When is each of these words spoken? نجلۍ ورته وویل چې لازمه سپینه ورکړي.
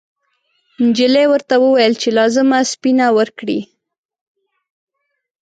نجلۍ 0.85 1.25
ورته 1.31 1.53
وویل 1.59 1.93
چې 2.01 2.09
لازمه 2.17 2.59
سپینه 2.71 3.07
ورکړي. 3.17 3.59